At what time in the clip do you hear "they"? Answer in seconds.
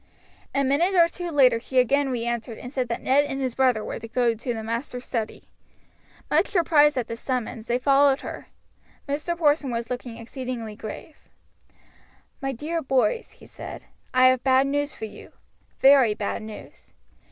7.67-7.77